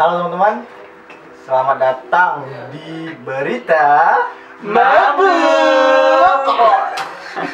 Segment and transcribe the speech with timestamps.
[0.00, 0.64] Halo teman-teman,
[1.44, 4.16] selamat datang di Berita
[4.64, 6.40] Mabuk.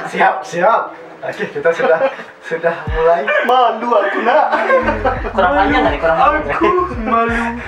[0.06, 0.94] Siap, siap.
[1.26, 2.06] Oke, kita sudah
[2.46, 3.26] sudah mulai.
[3.50, 4.62] Malu aku nak.
[5.34, 6.70] kurang nggak nih kurang panjang Aku
[7.02, 7.58] malu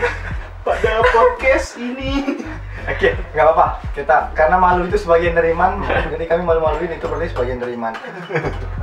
[0.62, 2.38] pada podcast ini.
[2.86, 3.82] Oke, nggak apa-apa.
[3.98, 7.98] Kita karena malu itu sebagian dari iman, jadi kami malu-maluin itu berarti sebagian dari iman.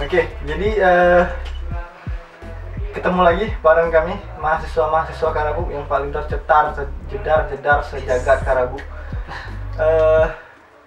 [0.03, 1.23] Oke, jadi eh,
[3.05, 6.73] ketemu lagi bareng kami mahasiswa-mahasiswa Karabu yang paling tercetar,
[7.05, 8.81] jedar, jedar sejagat Karabu.
[9.77, 10.25] Eh,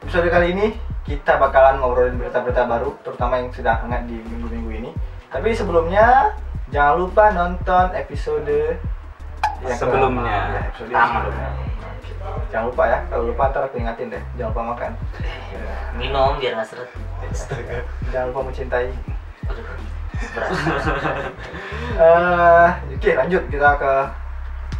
[0.03, 0.75] episode kali ini
[1.07, 4.91] kita bakalan ngobrolin berita-berita baru, terutama yang sedang hangat di minggu-minggu ini.
[5.31, 6.35] Tapi sebelumnya
[6.75, 8.83] jangan lupa nonton episode
[9.62, 10.27] yang Sebelumnya.
[10.27, 11.48] Ya, episode yang sebelumnya.
[12.51, 14.23] Jangan lupa ya, kalau lupa ntar aku ingatin deh.
[14.35, 14.91] Jangan lupa makan.
[15.95, 16.91] minum biar nggak seret
[18.11, 18.91] Jangan lupa mencintai.
[19.55, 19.67] Aduh,
[21.99, 23.93] Eh, Oke, lanjut kita ke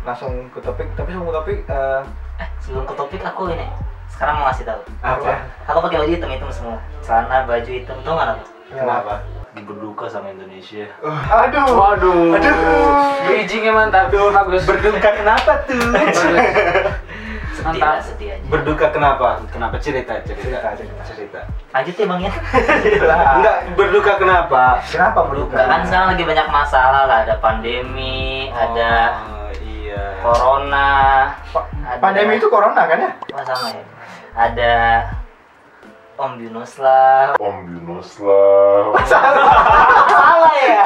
[0.07, 0.87] langsung ke topik.
[0.95, 2.03] Tapi sebelum ke topik, eh,
[2.39, 3.67] eh sebelum ke topik aku ini
[4.19, 5.33] sekarang mau ngasih tahu apa?
[5.69, 9.15] aku pakai baju hitam hitam semua celana baju hitam tuh nggak apa Kenapa?
[9.59, 10.85] Berduka sama Indonesia.
[11.01, 11.73] Aduh.
[11.73, 12.37] Waduh.
[12.37, 13.25] Aduh.
[13.25, 14.13] Bridgingnya mantap.
[14.13, 14.69] Bagus.
[14.69, 15.89] Berduka kenapa tuh?
[17.61, 17.99] Mantap.
[18.01, 19.29] sedih aja Berduka kenapa?
[19.49, 21.03] Kenapa cerita cerita Cerita, cerita.
[21.05, 21.41] cerita.
[21.69, 22.33] lanjut ya bang ya
[23.35, 24.63] Enggak berduka kenapa?
[24.85, 25.57] Kenapa berduka?
[25.59, 30.03] kan sekarang lagi banyak masalah lah ada pandemi ada Oh, iya.
[30.21, 30.89] corona
[31.49, 33.11] Pa- ada- Pandemi itu corona kan ya?
[33.29, 33.83] oh, sama ya
[34.35, 34.73] ada
[36.19, 38.99] Om Yunus lah Om Yunus lah.
[40.11, 40.85] salah ya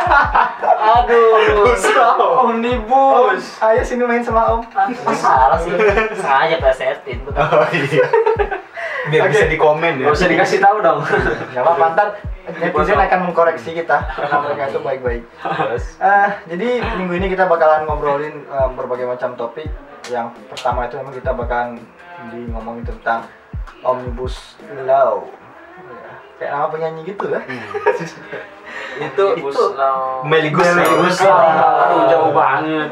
[0.82, 1.32] aduh
[2.42, 3.62] Omnibus.
[3.62, 4.62] Ayo sini main sama Om.
[5.06, 5.72] Masa salah sih
[6.18, 8.06] sengaja plesetin tuh Oh iya.
[9.10, 9.30] Biar Oke.
[9.34, 10.06] bisa di komen ya.
[10.10, 11.02] Usah dikasih tahu dong.
[11.50, 12.08] Gak apa-apa, ntar
[12.46, 15.22] netizen akan mengkoreksi kita karena mereka itu baik-baik.
[15.42, 15.84] Terus.
[15.98, 16.68] Eh, jadi
[17.02, 19.66] minggu ini kita bakalan ngobrolin eh, berbagai macam topik.
[20.06, 21.82] Yang pertama itu memang kita bakalan
[22.30, 23.26] di ngomongin tentang
[23.82, 25.26] omnibus law.
[25.82, 27.40] Ya, Kayak nama penyanyi gitu ya.
[29.06, 30.24] Itu Guslau.
[30.26, 30.74] Meli Guslau.
[30.78, 31.38] Meli Guslau.
[31.82, 32.90] Aduh jauh banget.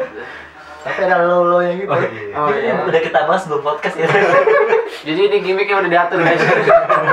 [0.81, 1.93] Tapi ada lo-lo yang gitu.
[1.93, 2.33] Oh, iya.
[2.41, 2.81] Oh, Ini iya.
[2.89, 4.09] udah kita bahas belum podcast ya
[5.12, 6.41] Jadi ini gimmicknya udah diatur guys.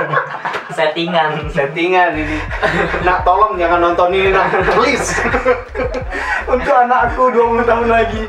[0.76, 2.40] settingan Settingan ini.
[3.04, 4.48] Nak tolong jangan nonton ini nak.
[4.72, 5.20] Please.
[6.48, 8.22] Untuk anakku 20 tahun lagi.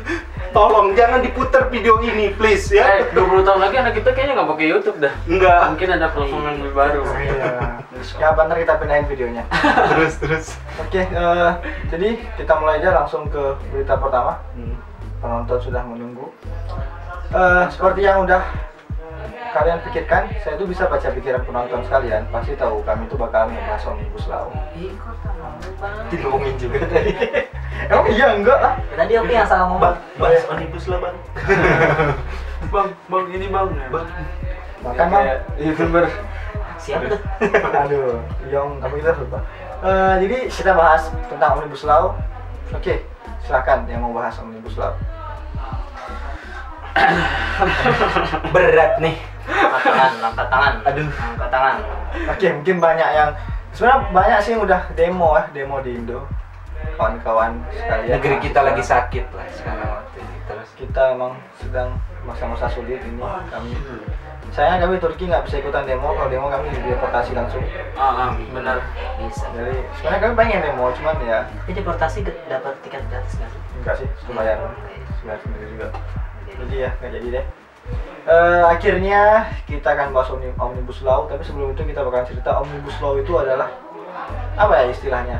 [0.49, 3.05] Tolong jangan diputar video ini please ya.
[3.05, 5.13] Eh, 20 tahun lagi anak kita kayaknya nggak pakai YouTube dah.
[5.29, 5.61] Enggak.
[5.75, 7.01] Mungkin ada platform yang lebih baru.
[7.21, 7.53] Iya.
[8.17, 9.43] Ya, bentar kita pindahin videonya.
[9.93, 10.45] Terus terus.
[10.79, 11.51] Oke, eh,
[11.91, 12.09] jadi
[12.39, 14.39] kita mulai aja langsung ke berita pertama.
[15.19, 16.31] Penonton sudah menunggu.
[17.29, 18.41] Eh, seperti yang udah
[19.53, 22.23] kalian pikirkan, saya itu bisa baca pikiran penonton sekalian.
[22.29, 24.47] Pasti tahu kami itu bakal ngebahas omnibus law.
[26.13, 27.13] Diomongin juga tadi.
[27.91, 28.73] Emang iya enggak lah.
[28.91, 31.17] tadi aku yang salah ngomong bahas omnibus lah bang.
[32.73, 33.69] Bang, bang ini bang.
[33.89, 34.07] Bang.
[34.83, 35.25] Makan bang.
[35.57, 36.05] YouTuber.
[36.79, 37.19] siapa tuh
[37.83, 39.39] Aduh, Yong, kamu kita lupa.
[39.79, 42.15] Eh, jadi kita bahas tentang omnibus law.
[42.71, 43.03] Oke,
[43.43, 44.95] silakan yang mau bahas omnibus law.
[48.53, 49.15] Berat nih.
[49.49, 51.07] angkat tangan angkat tangan Aduh.
[51.09, 51.75] angkat tangan
[52.29, 53.29] Oke, mungkin banyak yang
[53.73, 56.25] sebenarnya banyak sih yang udah demo ya, demo di Indo.
[56.95, 58.13] Kawan-kawan sekalian.
[58.17, 60.35] Negeri kita lagi sakit lah sekarang waktu ini.
[60.47, 60.69] Terus.
[60.75, 61.89] Kita emang sedang
[62.25, 63.21] masa-masa sulit ini
[63.51, 63.71] kami.
[64.49, 67.61] Sayangnya kami Turki nggak bisa ikutan demo, kalau demo kami deportasi langsung.
[67.93, 68.81] Ah, ah, benar.
[69.21, 71.39] bisa Jadi sebenarnya kami pengen demo, cuman ya
[71.69, 74.59] ini deportasi dapat tiket gratis nggak sih enggak sih, lumayan
[75.23, 75.87] bayar sendiri juga.
[76.59, 77.45] Jadi ya nggak jadi deh.
[78.29, 79.21] Eh, akhirnya
[79.65, 83.33] kita akan bahas omni- omnibus law, tapi sebelum itu kita bakalan cerita omnibus law itu
[83.33, 83.73] adalah
[84.53, 85.39] apa ya istilahnya?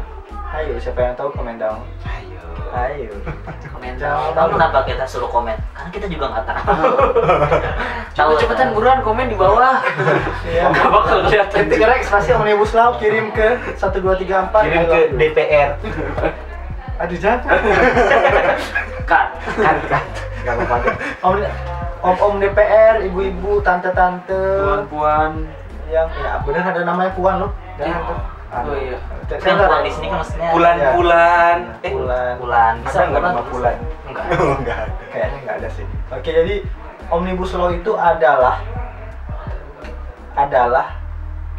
[0.50, 1.86] Ayo, siapa yang tahu komen down.
[2.02, 2.42] Ayo.
[2.70, 3.14] Ayo.
[3.70, 6.66] komen Jangan tahu kenapa kita suruh komen karena kita juga nggak tahu
[8.18, 9.86] tahu cepetan buruan komen di bawah.
[10.50, 10.74] Iya.
[10.74, 11.58] Gak bakal kelihatan.
[11.70, 15.70] Ketik Rex pasti omnibus law kirim ke 1234 Kirim ke DPR.
[17.00, 17.40] Aduh jangan.
[19.06, 19.28] Kan.
[19.58, 20.04] Kan kan.
[20.42, 20.56] Enggak.
[21.26, 21.36] Om
[22.00, 25.44] om om DPR, ibu-ibu, tante-tante Puan-puan.
[25.92, 27.52] yang ya benar ada namanya puan loh.
[27.76, 28.08] Jangan Iya.
[28.08, 28.20] tuh.
[28.50, 28.98] Oh iya.
[29.70, 31.58] kan di sini kan maksudnya Bulan-bulan.
[31.84, 32.34] Eh, Bulan.
[32.40, 33.76] bulan Bisa bisa nggak nama bulan?
[34.08, 34.94] enggak Oh, enggak ada.
[35.12, 35.86] Kayaknya nggak ada sih.
[36.10, 36.56] Oke, jadi
[37.10, 38.58] omnibus law itu adalah
[40.34, 40.88] adalah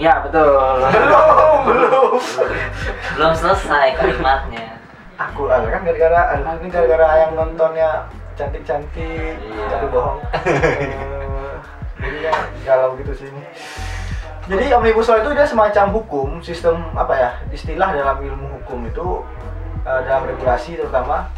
[0.00, 0.48] Ya betul.
[0.48, 2.12] belum belum
[3.14, 4.80] belum selesai kalimatnya
[5.20, 9.64] aku kan gara-gara ini gara-gara yang nontonnya cantik-cantik Iya.
[9.68, 10.18] tapi bohong.
[10.40, 11.54] Eh,
[12.00, 12.34] jadi ya
[12.64, 13.42] galau gitu sih ini.
[14.48, 19.20] Jadi omnibus law itu dia semacam hukum sistem apa ya istilah dalam ilmu hukum itu
[19.82, 21.28] eh, dalam regulasi terutama.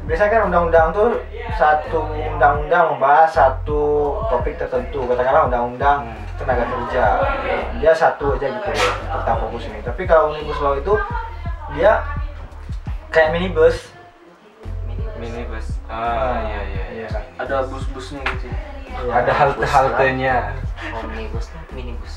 [0.00, 1.08] Biasanya kan undang-undang tuh
[1.54, 6.24] satu undang-undang membahas satu topik tertentu katakanlah undang-undang Hmm.
[6.40, 7.04] tenaga kerja.
[7.76, 9.80] Dia satu aja gitu loh tentang fokus ini.
[9.80, 10.94] Tapi kalau omnibus law itu
[11.72, 12.00] dia
[13.08, 13.92] kayak minibus
[15.60, 17.20] minibus ah iya iya iya Iya.
[17.38, 18.46] Ada bus-busnya gitu.
[18.48, 18.56] ya.
[19.12, 20.52] ada halte haltenya
[20.92, 22.14] Omnibus, minibus.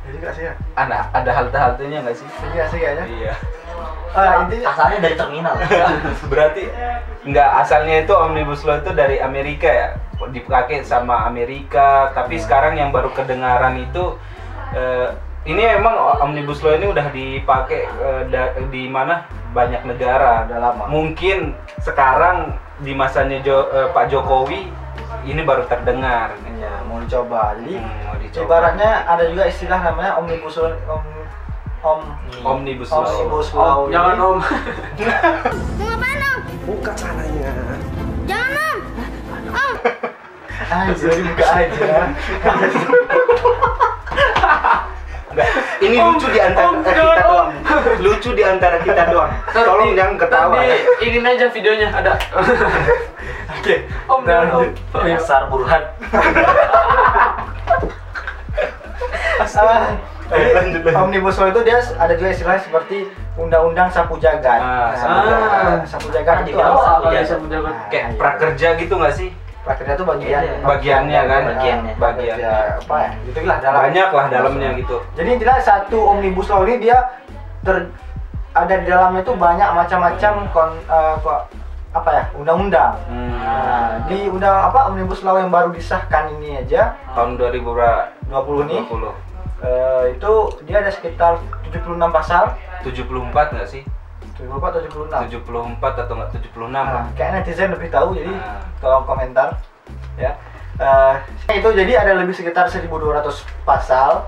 [0.00, 3.34] jadi gak sih ya ada ada halte haltenya nggak sih iya sih kayaknya iya
[4.14, 5.54] ah intinya Asalnya dari terminal.
[6.30, 6.62] berarti
[7.24, 9.88] nggak asalnya itu omnibus law itu dari Amerika ya
[10.30, 14.14] dipakai sama Amerika tapi sekarang yang baru kedengaran itu
[14.70, 15.08] eh,
[15.44, 20.84] ini emang omnibus law ini udah dipakai eh, da- di mana banyak negara Udah lama.
[20.86, 24.68] mungkin sekarang di masanya Jo- eh, Pak Jokowi
[25.24, 26.34] ini baru terdengar.
[26.44, 27.54] Iya, mau dicoba.
[27.56, 28.44] Jadi Hmm, mau dicoba.
[28.44, 31.02] ibaratnya ada juga istilah namanya omnibus law om
[31.80, 32.00] om
[32.42, 33.00] omnibus law.
[33.00, 33.64] omnibus law.
[33.80, 34.36] Om, jangan Jadi- om.
[40.66, 41.94] Anjir, buka aja.
[45.34, 45.50] Enggak,
[45.82, 47.50] ini lucu di antara Om, kita jangan, doang.
[47.98, 49.30] Lucu di antara kita doang.
[49.50, 50.54] Tolong jangan ketawa.
[50.54, 50.76] Tadi ya.
[51.02, 52.12] ingin aja videonya ada.
[53.58, 53.74] Oke.
[54.06, 54.66] Om, jangan om.
[55.02, 55.82] Dasar buruhan.
[59.34, 59.98] Ah,
[60.32, 60.96] Eh, lanjut, lanjut.
[61.04, 64.56] Omnibus law itu dia ada juga istilahnya seperti undang-undang sapu jagat.
[64.56, 65.78] Ah, sapu Nah, jagat.
[65.84, 66.80] sapu jagat Ah, itu dibilang apa?
[67.28, 67.74] sapu jagat.
[67.92, 68.16] Kayak iya.
[68.16, 69.28] prakerja gitu nggak sih?
[69.64, 71.42] Prakerja itu bagian Iya, bagiannya kan?
[71.48, 71.92] Bagiannya.
[71.92, 72.36] Ah, Bagian.
[72.36, 73.10] prakerja apa ya?
[73.24, 73.80] Gitu lah dalam.
[73.82, 74.96] Banyak lah dalamnya gitu.
[75.14, 76.98] Jadi intinya satu omnibus law ini dia
[77.60, 77.88] ter
[78.52, 80.70] ada di dalamnya itu banyak macam-macam kon
[81.18, 81.44] ko-
[81.90, 82.92] apa ya undang-undang.
[83.06, 83.38] Hmm.
[83.38, 88.10] Nah, di undang apa omnibus law yang baru disahkan ini aja Tahun 2000 berapa?
[88.28, 89.14] 20 nih 20.
[89.62, 90.32] eh, itu
[90.62, 92.52] dia ada sekitar 76 pasal
[92.82, 93.82] 74 nggak sih?
[94.34, 96.68] 74 atau 76 74 atau nggak 76?
[96.68, 98.60] Nah, kayak netizen lebih tahu jadi Nah.
[98.78, 99.58] tolong komentar
[100.14, 100.34] ya.
[100.74, 101.14] Eh,
[101.54, 103.30] itu jadi ada lebih sekitar 1200
[103.62, 104.26] pasal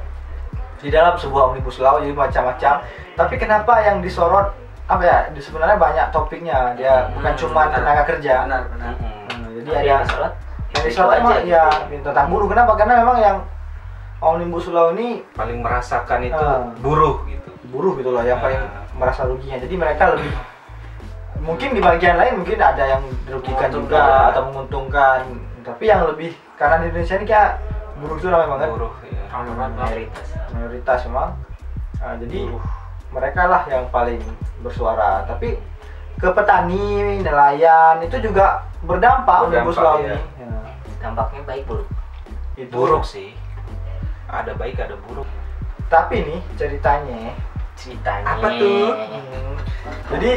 [0.78, 2.86] di dalam sebuah omnibus law jadi macam-macam.
[3.12, 4.54] Tapi kenapa yang disorot
[4.86, 5.18] apa ya?
[5.28, 6.70] Di sebenarnya banyak topiknya.
[6.74, 7.74] Dia bukan Hmm, cuma benar.
[7.76, 8.34] tenaga kerja.
[8.46, 8.92] Benar, benar.
[8.94, 9.26] Mm-mm.
[9.26, 10.32] Hmm, jadi Ada yang disorot.
[10.68, 11.50] yang disorot aja emang gitu.
[11.50, 11.64] ya
[12.04, 12.46] tentang buruh.
[12.46, 12.72] Kenapa?
[12.76, 13.36] Karena memang yang
[14.18, 16.70] omnibus law ini Paling merasakan itu Ah.
[16.78, 17.50] buruh gitu.
[17.70, 18.60] Buruh gitu loh yang paling
[18.96, 19.58] merasa ruginya.
[19.60, 20.32] Jadi mereka lebih
[21.42, 25.26] mungkin di bagian lain mungkin ada yang dirugikan juga atau menguntungkan.
[25.66, 27.50] Tapi yang lebih karena di Indonesia ini kayak
[27.98, 28.68] buruh itu ramai banget.
[28.72, 28.92] Buruh.
[29.02, 29.24] ya.
[29.44, 30.26] Mayoritas.
[30.54, 31.30] Mayoritas memang.
[31.96, 32.38] Nah, jadi
[33.10, 34.20] mereka lah yang paling
[34.60, 35.24] bersuara.
[35.26, 35.58] Tapi
[36.16, 40.16] ke petani, nelayan itu juga berdampak omnibus Berdampak, law iya.
[40.16, 40.20] ini.
[40.40, 40.48] Ya,
[41.02, 41.88] Dampaknya baik buruk.
[42.56, 42.72] itu.
[42.72, 43.36] Buruk sih.
[44.32, 45.28] Ada baik ada buruk.
[45.86, 47.36] Tapi nih ceritanya
[47.76, 48.24] Ceritanya.
[48.26, 48.88] Apa tuh?
[48.90, 49.54] Hmm.
[50.10, 50.30] Jadi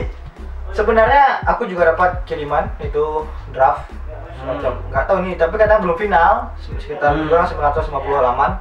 [0.70, 3.90] sebenarnya aku juga dapat kiriman itu draft
[4.32, 6.32] semacam nggak tahu nih tapi katanya belum final
[6.72, 7.28] sekitar Hmm.
[7.28, 8.52] kurang 950 halaman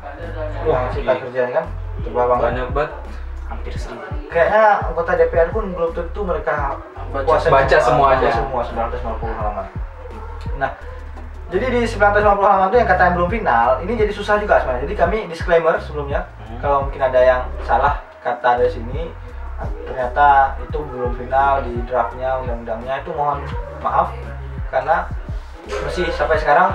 [0.64, 1.22] yang kita gila.
[1.22, 1.64] kerjain kan
[2.00, 2.90] tebal banget Banyak banget.
[3.46, 4.02] Hampir seribu.
[4.28, 6.76] kayaknya anggota DPR pun belum tentu mereka
[7.08, 9.66] Baca- kuasai baca semua, baca semua 950 halaman
[10.56, 10.70] nah
[11.48, 14.94] jadi di 950 halaman itu yang katanya belum final ini jadi susah juga sebenarnya jadi
[14.98, 16.58] kami disclaimer sebelumnya Hmm.
[16.58, 19.10] kalau mungkin ada yang salah kata dari sini
[19.86, 23.02] ternyata itu belum final di draftnya undang-undangnya.
[23.02, 23.42] Itu mohon
[23.82, 24.14] maaf
[24.70, 25.10] karena
[25.68, 26.72] masih sampai sekarang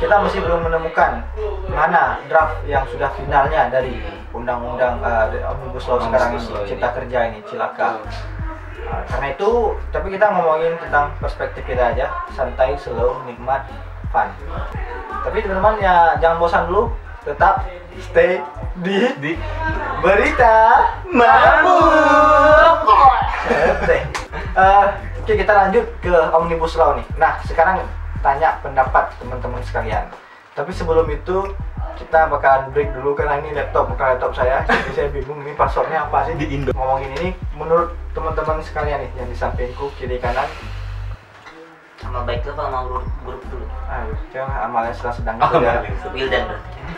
[0.00, 1.20] kita masih belum menemukan
[1.68, 4.00] mana draft yang sudah finalnya dari
[4.32, 6.66] undang-undang dari omnibus law sekarang ini ini.
[6.66, 8.00] cipta kerja ini cilaka.
[8.80, 12.08] Nah, karena itu tapi kita ngomongin tentang perspektif kita aja.
[12.32, 13.68] Santai slow nikmat
[14.08, 14.32] fun.
[15.20, 16.90] Tapi teman-teman ya jangan bosan dulu.
[17.20, 17.68] Tetap
[17.98, 18.38] stay
[18.80, 19.32] di, Di
[20.00, 20.56] berita
[21.10, 22.86] mabuk
[23.50, 24.00] Santai.
[24.54, 24.86] Eh,
[25.20, 27.82] oke kita lanjut ke omnibus law nih nah sekarang
[28.20, 30.06] tanya pendapat teman-teman sekalian
[30.54, 31.54] tapi sebelum itu
[31.96, 36.08] kita bakalan break dulu karena ini laptop bukan laptop saya jadi saya bingung ini passwordnya
[36.08, 36.72] apa sih Di Indo.
[36.72, 40.48] ngomongin ini menurut teman-teman sekalian nih yang di sampingku kiri kanan
[42.00, 43.66] Sama baik tuh sama buruk, buruk dulu.
[44.30, 45.72] Aduh jangan amalnya sedang sedang Oh, gitu ya.
[45.74, 46.10] Amalnya.
[46.14, 46.44] Wildan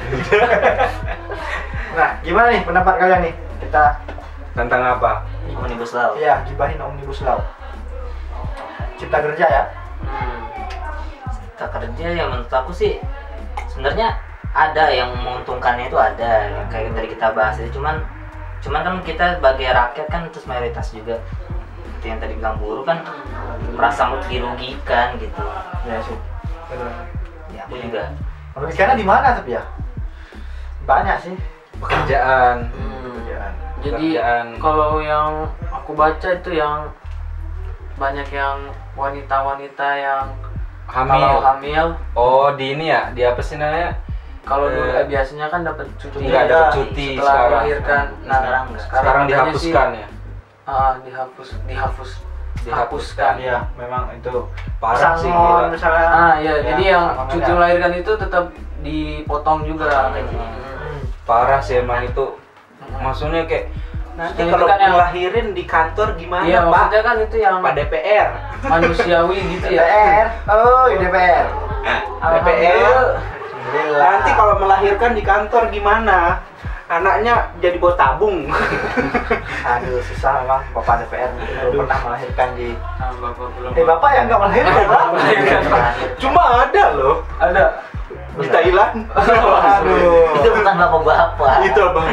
[1.96, 3.34] nah gimana nih pendapat kalian nih
[3.64, 3.82] kita
[4.52, 5.24] tentang apa?
[5.56, 6.12] Omnibus Law.
[6.20, 7.40] ya gibahin omnibus law
[9.00, 9.64] cipta kerja ya
[10.02, 10.50] Hmm.
[11.54, 12.98] Kita kerja ya menurut aku sih
[13.70, 14.18] sebenarnya
[14.50, 18.02] ada yang menguntungkannya itu ada yang kayak tadi kita bahas itu cuman
[18.58, 21.22] cuman kan kita sebagai rakyat kan terus mayoritas juga
[22.02, 23.06] itu yang tadi bilang buruh kan
[23.78, 25.38] merasa dirugikan gitu
[25.86, 26.18] ya sih
[27.62, 28.02] Aku juga
[28.52, 29.62] merugikannya di mana tapi ya
[30.83, 31.35] banyak sih
[31.78, 32.69] Pekerjaan.
[32.69, 33.52] pekerjaan
[33.83, 34.07] Jadi
[34.59, 36.87] kalau yang aku baca itu yang
[37.95, 38.59] banyak yang
[38.95, 40.26] wanita-wanita yang
[40.87, 41.11] hamil.
[41.12, 43.99] kalau hamil Oh, di ini ya, di apa sih namanya?
[44.42, 47.50] kalau dulu Eh, eh, biasanya kan dapat cuti Nggak Iya, dapat cuti setelah sekarang.
[47.52, 48.04] melahirkan.
[48.23, 48.83] Nah, Sekarang nggak.
[48.83, 50.09] Sekarang adanya dihapuskan sih, ya.
[50.64, 52.11] ah, dihapus, dihapus,
[52.62, 53.32] Dihapuskan.
[53.37, 54.32] Iya, memang itu
[54.78, 55.66] Parah sih gila.
[55.68, 56.06] misalnya.
[56.06, 57.54] Ah, iya, Ya, jadi yang cuti ada.
[57.54, 58.44] melahirkan itu tetap
[58.80, 59.88] dipotong juga.
[60.11, 60.37] Gaji.
[60.37, 60.99] Hmm.
[61.23, 62.38] Parah sih emang itu.
[62.94, 63.66] Maksudnya kayak
[64.12, 66.68] nanti itu kalau kan yang- ngelahirin di kantor gimana, Iya, Pak?
[66.68, 68.28] maksudnya kan itu yang Pak DPR.
[68.62, 69.82] manusiawi gitu ya.
[69.82, 70.26] DPR.
[70.47, 71.47] Oh, DPR.
[72.23, 73.04] DPR.
[73.73, 76.38] Nanti kalau melahirkan di kantor gimana?
[76.92, 78.52] Anaknya jadi buat tabung.
[79.72, 81.32] Aduh, susah memang Bapak DPR
[81.72, 83.70] belum pernah melahirkan di Ah, bapak belum.
[83.72, 85.02] Eh, Bapak yang nggak melahirkan, Pak?
[85.16, 85.82] Melahirkan, Pak.
[86.20, 87.64] Cuma ada loh Ada.
[88.32, 88.96] di Thailand.
[89.16, 90.37] Aduh.
[90.37, 91.52] Itu bukan bapak-bapak.
[91.64, 92.08] Itu abang.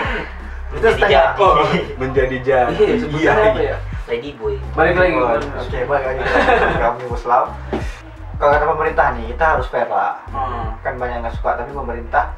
[0.71, 1.35] Itu setengah.
[1.35, 1.43] Jadi.
[1.43, 1.55] Oh,
[1.99, 2.73] menjadi jadi.
[2.79, 3.77] Iya, sebutannya apa ya?
[4.07, 4.55] Lady boy.
[4.79, 5.13] Balik lagi.
[5.59, 7.51] Oke, balik lagi ke Omnibus Law.
[8.39, 10.23] Kalau kata pemerintah nih, kita harus fair lah.
[10.31, 10.71] Hmm.
[10.79, 12.31] Kan banyak yang nggak suka, tapi pemerintah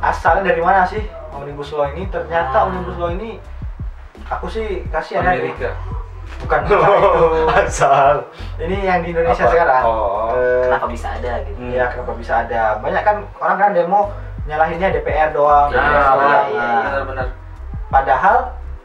[0.00, 2.08] asalnya dari mana sih Omnibus Law ini?
[2.08, 3.36] Ternyata Omnibus Law ini
[4.26, 5.36] aku sih kasihan ya.
[5.36, 5.70] Amerika.
[6.40, 7.50] Bukan, bukan itu.
[7.50, 8.24] Asal.
[8.56, 9.52] Ini yang di Indonesia Apa?
[9.52, 9.82] sekarang.
[9.84, 10.30] Oh.
[10.64, 11.58] Kenapa bisa ada gitu?
[11.58, 11.70] Hmm.
[11.74, 12.62] Iya, kenapa bisa ada?
[12.80, 14.00] Banyak kan orang kan demo
[14.46, 15.68] nyalahinnya DPR doang.
[15.68, 16.16] Nah, DPR Nah, doang.
[16.16, 17.26] iya, benar, iya, Nah, benar-benar.
[17.90, 18.36] Padahal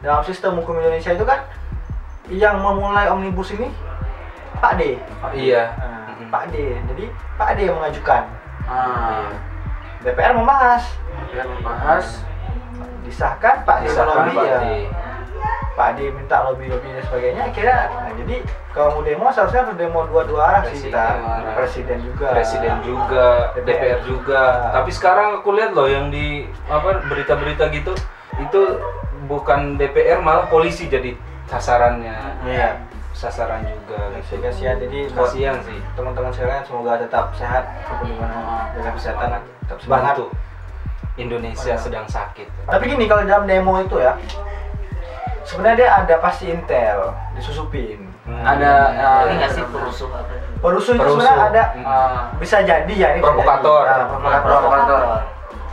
[0.02, 1.40] dalam sistem hukum Indonesia itu kan
[2.26, 3.70] yang memulai omnibus ini
[4.58, 4.98] Pak D.
[5.32, 5.70] Iya.
[5.78, 6.26] Nah.
[6.26, 6.74] Pak D.
[6.74, 7.04] Jadi
[7.38, 8.22] Pak D yang mengajukan.
[8.66, 9.30] Ah,
[10.04, 10.82] DPR membahas,
[11.32, 12.06] biar membahas
[13.06, 14.60] disahkan Pak Disahkan lobby Pak ya.
[15.76, 17.42] Pak D minta lobby lobby dan sebagainya.
[17.52, 18.36] Akhirnya, nah, jadi
[18.72, 21.04] kalau mau demo seharusnya harus demo dua-dua arah sih kita.
[21.04, 21.52] Presiden arah.
[21.52, 22.26] Presiden juga.
[22.32, 23.66] Presiden juga, DPR.
[23.68, 24.42] DPR juga.
[24.72, 27.92] Tapi sekarang aku lihat loh yang di apa berita-berita gitu
[28.40, 28.60] itu
[29.28, 31.12] bukan DPR malah polisi jadi
[31.44, 32.40] sasarannya.
[32.48, 32.80] Iya.
[33.12, 34.12] Sasaran juga.
[34.16, 34.44] Kasih Gitu.
[34.48, 35.78] kasihan jadi Kasihan sih.
[35.92, 39.30] teman-teman sekalian semoga tetap sehat bagaimana jaga kesehatan
[39.66, 40.26] tetap semangat Bantu.
[41.16, 42.46] Indonesia sedang sakit.
[42.64, 44.14] tapi gini kalau dalam demo itu ya
[45.42, 48.42] sebenarnya dia ada pasti intel disusupin Hmm.
[48.42, 48.72] Ada,
[49.22, 50.34] Ini nggak sih perusuh apa?
[50.58, 51.86] perusuh itu sebenarnya ada Hmm.
[51.86, 53.82] ah, bisa jadi ya ini bisa Provokator.
[53.86, 53.94] jadi.
[53.94, 54.50] Nah, provokator.
[54.50, 55.00] Provokator.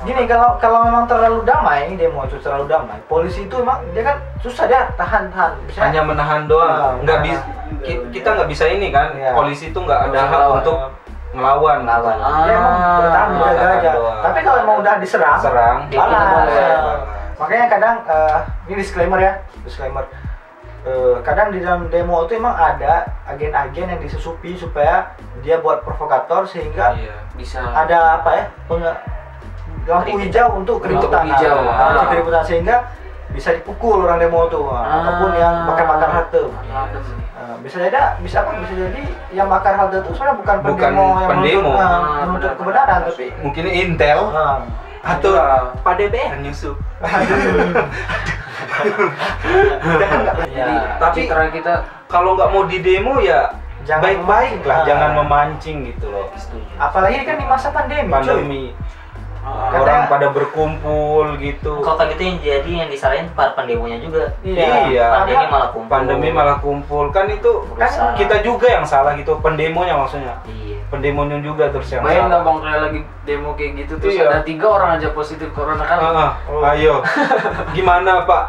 [0.03, 4.21] gini kalau kalau memang terlalu damai demo itu terlalu damai polisi itu emang dia kan
[4.37, 6.93] susah dia tahan tahan bisa hanya menahan Ah, doang.
[7.01, 7.23] Nggak menahan.
[7.25, 7.41] bisa
[8.13, 9.07] kita nggak bisa ini kan.
[9.13, 9.31] Iya.
[9.33, 10.75] Polisi itu nggak ada Nggak hak untuk
[11.33, 11.77] ngelawan.
[11.83, 12.15] Ngelawan.
[12.45, 14.21] dia emang Ah, bertahan menjaga aja doang.
[14.21, 15.77] tapi kalau emang udah diserang Serang.
[15.89, 16.47] Balas.
[16.47, 16.97] Nah,
[17.35, 18.37] makanya kadang eh,
[18.67, 20.05] ini disclaimer ya disclaimer
[20.83, 26.43] Eh, kadang di dalam demo itu emang ada agen-agen yang disusupi supaya dia buat provokator
[26.43, 27.23] sehingga Iya.
[27.39, 28.43] bisa ada apa ya
[29.83, 31.55] lampu hijau untuk keributan Lampu hijau.
[31.55, 32.07] Nah, Ah.
[32.07, 32.75] keributan sehingga
[33.31, 34.99] bisa dipukul orang demo Nah, Ah.
[34.99, 37.22] ataupun yang bakar-bakar halte Adem.
[37.43, 39.03] Nah, bisa jadi bisa apa bisa jadi
[39.35, 41.59] yang bakar halte itu sebenarnya bukan Bukan pendemo yang pendemo.
[41.59, 42.55] menuntut, nah, Ah, menuntut benar.
[42.55, 44.55] kebenaran tapi Mungkin Intel nah,
[45.03, 45.47] atau Iya.
[45.83, 46.77] Pak DPR nyusup.
[50.49, 50.67] ya.
[50.95, 51.73] Tapi citra kita
[52.07, 53.51] kalau nggak mau di demo ya
[53.83, 54.85] Jangan baik-baik lah, Ah.
[54.87, 56.31] jangan memancing gitu loh.
[56.79, 58.71] Apalagi ini kan di masa pandemi, cuy.
[59.43, 61.83] Orang pada berkumpul gitu.
[61.83, 64.31] Kalau kayak gitu yang jadi yang disalahin para pendemonya juga.
[64.39, 65.19] Iya.
[65.19, 65.91] Pandemi malah kumpul.
[65.91, 68.15] Pandemi malah kumpul kan itu kan Berusaha.
[68.15, 70.39] kita juga yang salah gitu, pendemonya maksudnya.
[70.47, 70.79] Iya.
[70.87, 72.39] Pendemonya juga terus yang nggak salah.
[72.39, 74.23] bang kayak lagi demo kayak gitu terus Iya.
[74.31, 75.97] ada tiga orang aja positif corona kan?
[75.99, 76.11] Ah,
[76.47, 77.03] ah, ayo.
[77.75, 78.43] Gimana, Pak?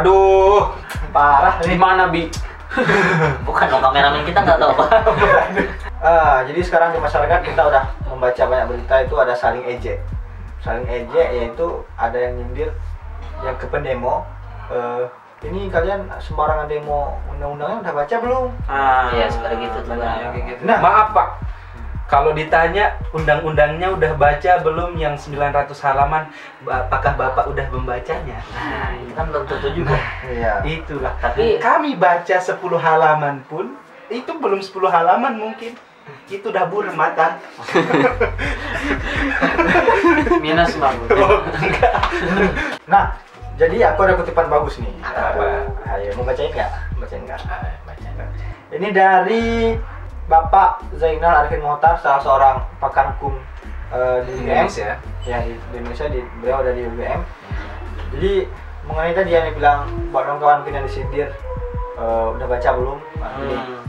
[0.00, 0.72] Aduh.
[1.12, 1.76] Parah Di nih.
[1.76, 2.30] mana bi?
[3.46, 4.84] Bukan dong kameramen kita nggak tahu apa.
[6.00, 10.00] Ah, jadi sekarang di masyarakat kita udah membaca banyak berita itu ada saling ejek.
[10.60, 12.70] Saling ejek yaitu ada yang nyindir
[13.40, 14.28] yang ke pendemo.
[14.68, 15.04] Eh,
[15.48, 18.44] ini kalian sembarangan demo undang-undangnya udah baca belum?
[18.68, 20.62] Ah, Iya, seperti gitu tuh, kayak gitu.
[20.68, 20.78] Nah.
[20.84, 21.28] Maaf, Pak.
[22.10, 26.26] Kalau ditanya undang-undangnya udah baca belum yang 900 halaman,
[26.66, 28.42] apakah Bapak udah membacanya?
[28.50, 29.94] Nah, itu kan belum tentu juga.
[30.26, 30.58] Iya.
[30.66, 31.14] Itulah.
[31.22, 33.78] Tapi Kami baca 10 halaman pun
[34.10, 35.72] itu belum 10 halaman mungkin.
[36.30, 37.38] Itu buram mata.
[40.44, 40.96] minus bang.
[42.86, 43.18] Nah,
[43.60, 44.94] jadi aku ada kutipan bagus nih.
[45.04, 45.68] Apa?
[45.98, 46.70] Ayo, mau bacain nggak?
[46.96, 47.40] Bacain nggak?
[47.84, 48.14] Bacain.
[48.70, 49.74] Ini dari
[50.30, 53.34] Bapak Zainal Arifin Mohtar, salah seorang pakar hukum
[53.90, 54.46] eh, di UGM.
[54.46, 54.94] Indonesia.
[55.26, 57.20] Ya, di, di Indonesia, di, beliau ada di UGM.
[58.14, 58.32] Jadi,
[58.86, 61.34] mengenai tadi yang dibilang buat kawan-kawan yang disindir,
[61.98, 62.98] eh, udah baca belum?
[63.18, 63.56] Ini.
[63.58, 63.82] Hmm.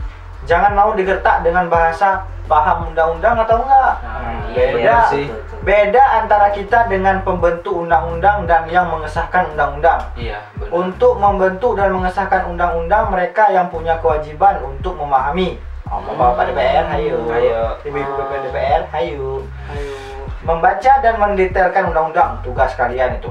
[0.46, 3.94] Jangan mau digertak dengan bahasa paham undang-undang atau enggak.
[4.02, 5.26] Hmm, beda iya, sih.
[5.62, 10.02] Beda antara kita dengan pembentuk undang-undang dan yang mengesahkan undang-undang.
[10.18, 10.74] Iya, benar.
[10.74, 15.56] Untuk membentuk dan mengesahkan undang-undang mereka yang punya kewajiban untuk memahami.
[15.92, 17.20] Oh, Bapak DPR, hayu.
[17.28, 17.76] Ayo.
[17.84, 19.44] Ibu-ibu DPR, hayu.
[20.42, 23.30] Membaca dan mendetailkan undang-undang tugas kalian itu.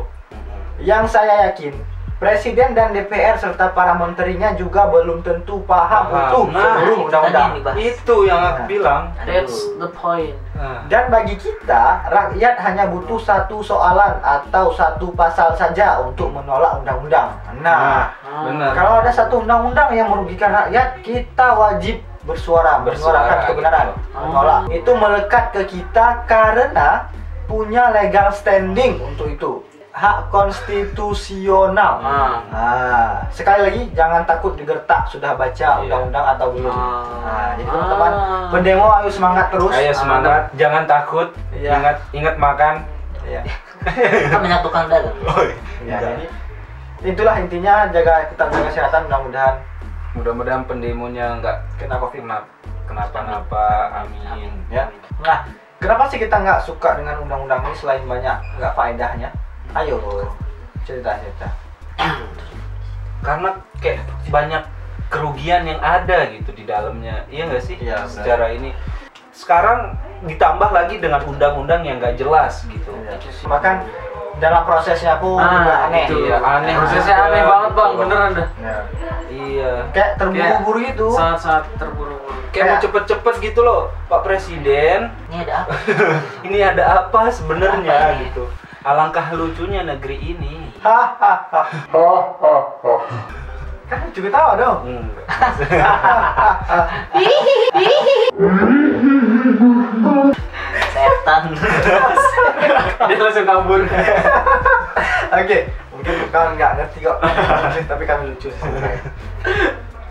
[0.79, 1.75] Yang saya yakin
[2.21, 7.51] Presiden dan DPR serta para menterinya juga belum tentu paham Nah, seluruh itu tadi undang-undang.
[7.73, 8.67] Itu yang aku Nah.
[8.69, 9.01] bilang.
[9.25, 10.37] That's the point.
[10.53, 16.77] Nah, Dan bagi kita, rakyat hanya butuh satu soalan atau satu pasal saja untuk menolak
[16.77, 17.33] undang-undang.
[17.57, 18.45] Nah, Ah.
[18.45, 18.69] benar.
[18.77, 24.21] kalau ada satu undang-undang yang merugikan rakyat, kita wajib bersuara, Bersuara, menyuarakan kebenaran, gitu.
[24.21, 24.61] menolak.
[24.69, 27.09] Itu melekat ke kita karena
[27.49, 29.65] punya legal standing untuk itu.
[29.91, 31.99] Hak konstitusional.
[31.99, 32.39] Ah.
[32.47, 35.83] Nah, sekali lagi jangan takut digertak sudah baca Iya.
[35.83, 36.71] undang-undang atau belum.
[36.71, 37.03] Ah.
[37.21, 38.47] Nah, jadi teman-teman Ah.
[38.47, 39.75] pendemo ayo semangat terus.
[39.75, 41.27] Ayo semangat, jangan takut.
[41.51, 41.75] Iya.
[41.75, 42.75] Ingat ingat makan.
[43.27, 43.41] Iya.
[44.31, 45.17] Kan banyak tukang dagang.
[45.83, 46.25] Ya, jadi
[47.01, 49.55] itulah intinya jaga kita jaga kesehatan mudah-mudahan
[50.11, 52.19] Mudah-mudahan pendemonya nggak kena covid.
[52.19, 52.47] kenapa
[52.85, 53.65] kenapa-napa.
[54.03, 54.51] Amin.
[54.67, 54.87] Ya.
[55.19, 55.47] Nah,
[55.79, 59.31] kenapa sih kita nggak suka dengan undang-undang ini selain banyak nggak faedahnya?
[59.71, 59.97] Ayo
[60.83, 61.47] cerita cerita.
[63.21, 64.63] Karena kayak banyak
[65.07, 67.23] kerugian yang ada gitu di dalamnya.
[67.29, 67.75] Iya nggak sih?
[67.77, 68.09] Iya, benar.
[68.09, 68.71] Secara ini.
[69.31, 72.91] Sekarang ditambah lagi dengan undang-undang yang nggak jelas gitu.
[73.45, 73.85] Bahkan
[74.41, 76.09] dalam prosesnya pun Ah, aneh.
[76.09, 76.17] itu.
[76.25, 76.73] Iya, aneh.
[76.73, 77.99] Prosesnya juga aneh banget bang, gitu.
[78.01, 78.47] beneran dah.
[78.57, 78.77] Ya.
[79.29, 79.71] Iya.
[79.93, 81.07] Kayak terburu-buru itu.
[81.13, 82.33] Sangat-sangat terburu-buru.
[82.51, 84.99] Kayak mau cepet-cepet gitu loh, Pak Presiden.
[85.29, 85.73] Ini ada apa?
[86.49, 88.43] Ini ada apa sebenarnya gitu.
[88.81, 90.73] Alangkah lucunya negeri ini.
[90.81, 91.69] Hahaha.
[93.85, 95.05] Kan juga tahu dong.
[100.89, 101.53] Setan.
[103.05, 103.85] Dia langsung kabur.
[105.29, 105.57] Oke,
[105.93, 107.17] mungkin kalian nggak ngerti kok,
[107.85, 109.01] tapi kami lucu sih sebenarnya.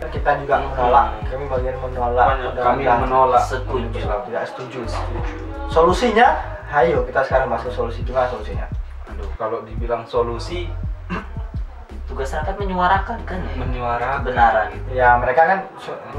[0.09, 2.27] Kita juga menolak, kami bagian menolak
[2.57, 3.41] Kami menolak.
[3.45, 4.01] Setuju.
[4.01, 4.81] tidak setuju.
[5.69, 6.27] Solusinya,
[6.73, 8.65] ayo kita sekarang masuk solusi gimana solusinya?
[9.13, 10.65] Aduh, kalau dibilang solusi
[12.11, 13.55] Tugas rakyat menyuarakan kan ya?
[13.55, 14.67] menyuarakan Kebenaran.
[14.75, 14.89] gitu.
[14.91, 15.59] Ya mereka kan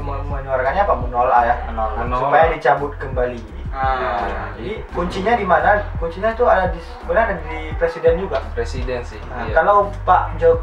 [0.01, 1.97] menyuarakannya apa menolak ya, Menolak.
[2.01, 2.21] Menolak.
[2.25, 3.37] supaya dicabut kembali.
[3.69, 4.17] Ah.
[4.25, 5.85] Nah, jadi kuncinya di mana?
[6.01, 8.41] Kuncinya itu ada di sebenarnya ada di presiden juga.
[8.57, 9.21] Presiden sih.
[9.29, 9.53] Nah, iya.
[9.53, 10.57] kalau Pak Jok,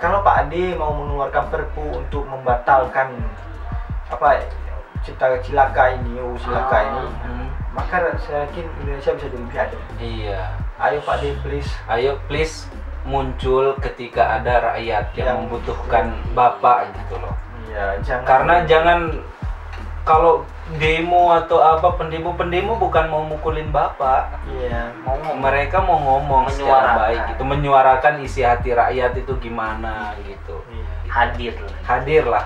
[0.00, 3.12] kalau Pak Ade mau mengeluarkan perpu untuk membatalkan
[4.08, 4.42] apa
[5.00, 6.82] cipta cilaka ini, UU cilaka Ah.
[6.82, 9.80] ini, Hmm, maka saya yakin Indonesia bisa jadi lebih adil.
[9.96, 10.40] iya.
[10.76, 11.70] Ayo Pak Ade please.
[11.86, 12.64] Ayo please
[13.02, 17.32] muncul ketika ada rakyat yang Yang- membutuhkan bapak gitu loh.
[17.64, 18.26] Iya, jangan.
[18.26, 18.98] Karena jangan
[20.10, 20.34] kalau
[20.78, 24.38] demo atau apa pendemo-pendemo bukan mau mukulin bapak.
[24.46, 25.42] iya, mau ngomong.
[25.42, 30.62] Mereka mau ngomong secara baik gitu, menyuarakan isi hati rakyat itu gimana gitu.
[30.70, 30.86] Iya.
[31.10, 31.74] Hadir loh.
[31.82, 32.44] Hadirlah.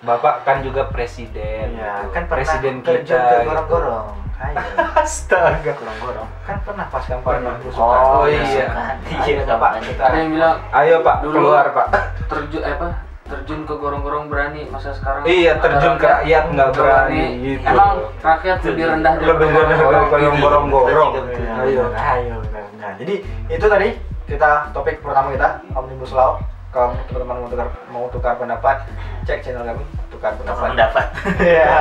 [0.00, 1.76] Bapak kan juga presiden.
[1.76, 2.12] Iya, gitu.
[2.12, 3.20] kan pernah presiden terjun kita.
[3.20, 3.48] ke gitu.
[3.52, 4.08] gorong-gorong.
[5.02, 5.72] Astaga.
[5.76, 6.28] Gorong-gorong.
[6.44, 7.48] Kan pernah pas kampanye.
[7.76, 8.66] Oh, Ya, iya.
[9.12, 11.86] Ayo Iya, Pak, Ada yang bilang Ayo Pak, Dulu- keluar Pak.
[12.26, 13.05] terjun eh, apa?
[13.26, 15.26] Terjun ke gorong-gorong berani masa sekarang.
[15.26, 17.66] Iya, terjun ke rakyat nggak berani, gitu.
[17.66, 21.10] Emang rakyat lebih rendah dari Lebih rendah yang gorong-gorong.
[21.34, 22.36] Iya, Ayo, ayo.
[22.78, 23.14] Nah, jadi
[23.50, 23.88] itu tadi
[24.30, 26.38] kita topik pertama kita Omnibus Law.
[26.70, 28.84] Kalau teman-teman mau tukar mau tukar pendapat,
[29.24, 30.68] cek channel kami tukar pendapat.
[30.76, 31.06] Pendapat.
[31.40, 31.78] Iya.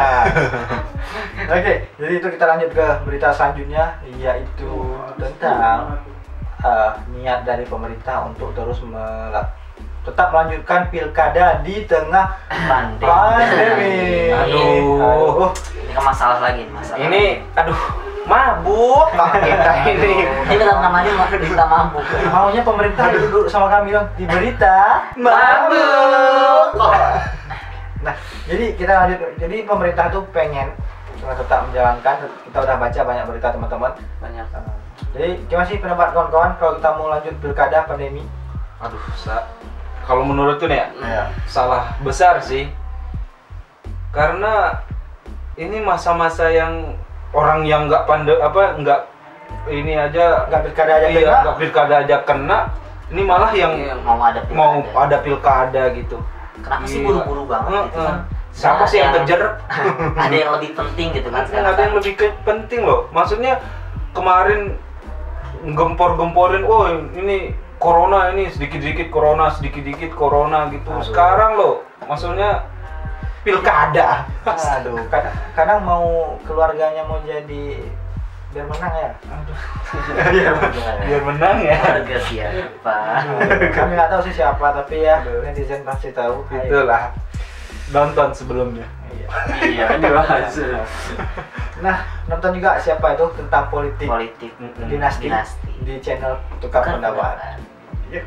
[1.55, 4.71] Oke, jadi itu kita lanjut ke berita selanjutnya yaitu
[5.19, 5.99] tentang
[6.63, 9.51] eh, niat dari pemerintah untuk terus melak
[10.05, 13.03] tetap melanjutkan pilkada di tengah Pandemi.
[13.03, 13.97] pandemi.
[14.29, 15.01] Aduh.
[15.01, 15.49] Aduh.
[15.81, 16.99] Ini kan masalah lagi masalah.
[17.01, 17.81] Ini aduh,
[18.25, 20.13] mabuk Pak kita ini.
[20.45, 21.99] ini kan namanya mau kita mampu.
[22.29, 26.69] Maunya pemerintah duduk sama kami dong di berita Mabuk.
[28.01, 28.13] Nah,
[28.45, 29.19] jadi kita lanjut.
[29.41, 30.69] Jadi pemerintah tuh pengen
[31.17, 32.15] tetap menjalankan.
[32.45, 33.91] Kita udah baca banyak berita teman-teman.
[34.21, 34.45] banyak.
[34.53, 34.77] Uh,
[35.15, 38.21] Jadi gimana sih pendapat kawan-kawan kalau kita mau lanjut pilkada pandemi?
[38.77, 39.47] Aduh, sa
[40.05, 41.23] kalau menurutku nih ya, Ya.
[41.45, 42.69] salah besar sih.
[44.09, 44.79] Karena
[45.55, 46.95] ini masa-masa yang
[47.31, 49.01] orang yang nggak pandai apa nggak
[49.67, 51.37] ini aja Nggak pilkada aja iya, kena.
[51.43, 52.59] nggak pilkada aja kena.
[53.05, 53.95] Ini malah yang Iya.
[53.99, 54.55] Mau ada pilkada.
[54.55, 56.17] mau ada pilkada gitu.
[56.57, 57.07] Kenapa sih Gila.
[57.21, 58.17] buru-buru banget gitu kan?
[58.55, 59.57] Siapa Nah, sih yang yang-
[60.23, 61.67] ada yang lebih penting gitu kan Kan sekarang.
[61.67, 62.99] ada yang lebih penting loh.
[63.11, 63.53] Maksudnya
[64.15, 64.79] kemarin
[65.65, 70.89] gempor-gemporin, oh ini corona ini sedikit-sedikit corona, sedikit-sedikit corona gitu.
[70.91, 71.05] Aduh.
[71.05, 71.75] Sekarang loh,
[72.07, 72.65] maksudnya
[73.45, 74.25] pilkada.
[74.45, 77.85] Aduh, kadang, kadang mau keluarganya mau jadi
[78.55, 79.11] biar menang ya.
[79.27, 79.57] Aduh.
[80.31, 80.95] biar menang.
[81.07, 81.75] Biar menang ya.
[81.75, 82.97] Harga siapa?
[83.75, 86.47] Kami nggak tahu sih siapa, tapi ya netizen pasti tahu.
[86.49, 87.11] Itulah.
[87.91, 88.87] Nonton sebelumnya.
[89.11, 89.27] Iya.
[89.75, 90.53] Iya, dibahas.
[91.75, 94.51] Nah, nonton juga siapa itu tentang politik, Politik.
[94.55, 94.87] Mm-mm.
[94.87, 95.67] dinasti, Dinasti.
[95.83, 97.35] di channel Tukar Bukan Pendapat.
[98.07, 98.21] Iya.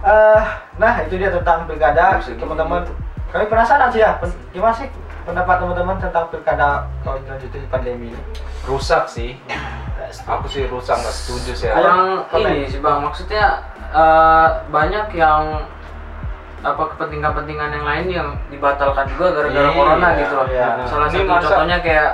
[0.00, 0.42] Eh,
[0.80, 2.80] nah itu dia tentang pilkada, teman-teman.
[2.88, 2.92] gitu.
[3.30, 4.88] Kami penasaran sih ya, pen- gimana sih
[5.22, 8.20] pendapat teman-teman tentang pilkada kalau dilanjutin pandemi ini?
[8.64, 9.36] Rusak sih.
[10.26, 11.68] Aku sih rusak nggak setuju sih.
[11.70, 12.50] Kurang Komen.
[12.56, 13.60] ini sih bang, maksudnya
[13.92, 15.68] eh, banyak yang
[16.60, 20.46] apa kepentingan-kepentingan yang lain yang dibatalkan juga gara-gara Iya, corona gitu loh.
[20.46, 20.68] iya.
[20.84, 22.10] Salah Ini satu masa- contohnya kayak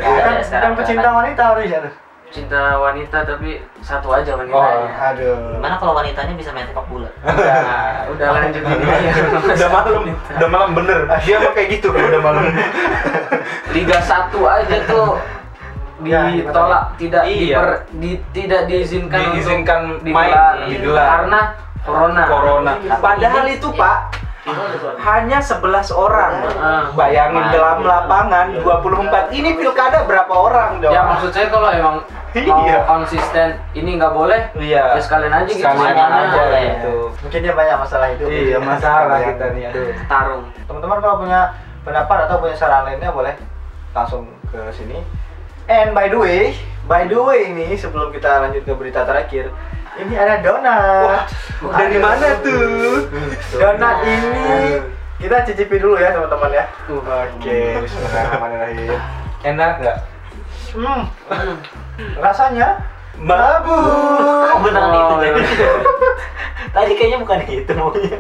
[0.21, 1.15] ada Kan, sekarang kan pecinta kan.
[1.17, 1.81] wanita harus ya.
[2.27, 3.51] cinta wanita tapi
[3.81, 4.91] satu aja Oh, wanitanya.
[5.09, 5.57] Aduh.
[5.57, 7.07] Gimana kalau wanitanya bisa main sepak bola?
[7.23, 7.63] Udah,
[8.13, 9.11] udah lanjut ini aja.
[9.47, 10.99] udah malam, udah malam bener.
[11.23, 12.45] Dia mah kayak gitu udah malam.
[13.71, 15.17] Liga 1 aja tuh
[16.05, 17.57] Ya, ditolak tidak Iya.
[17.57, 21.07] diper- di- tidak diizinkan Diizinkan untuk main, digelar, digelar.
[21.09, 21.41] karena
[21.81, 22.23] corona.
[22.29, 22.73] Corona.
[22.77, 23.97] Tapi Padahal ini- itu Pak
[25.01, 26.33] hanya 11 orang.
[26.55, 26.87] Ah.
[26.93, 27.51] Bayangin Main.
[27.51, 29.33] dalam lapangan 24.
[29.33, 30.93] Ini pilkada berapa orang dong?
[30.93, 31.97] Ya maksud saya kalau emang
[32.47, 32.85] mau Iya.
[32.85, 34.95] konsisten ini nggak boleh, Iya.
[34.95, 36.63] ya sekalian aja gitu Sekalian aja boleh.
[36.63, 36.95] gitu.
[37.25, 38.25] Mungkin dia banyak masalah itu.
[38.29, 39.63] Iya, masalah kita nih.
[39.67, 39.91] Aduh.
[40.05, 40.43] Tarung.
[40.63, 41.41] Teman-teman kalau punya
[41.83, 43.33] pendapat atau punya saran lainnya boleh
[43.91, 45.01] langsung ke sini.
[45.67, 46.55] And by the way,
[46.87, 49.51] by the way ini sebelum kita lanjut ke berita terakhir,
[49.97, 51.27] ini ada donat.
[51.59, 53.11] Dari mana tuh?
[53.53, 54.79] Donat ini
[55.19, 56.65] kita cicipi dulu ya teman-teman ya.
[56.87, 58.95] Oke, Bismillahirrahmanirrahim.
[59.43, 59.99] Enak nggak?
[60.71, 61.03] Hmm,
[62.17, 62.79] rasanya
[63.17, 63.81] Mabuk.
[64.47, 65.41] Oh beneran itu Oh, jadi.
[65.41, 65.71] iya.
[66.77, 68.19] Tadi kayaknya bukan itu maunya.